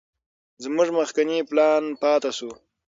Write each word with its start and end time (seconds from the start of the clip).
زموږ 0.63 0.87
مخکينى 0.99 1.37
پلان 1.49 1.83
پاته 2.01 2.31
سو. 2.37 2.49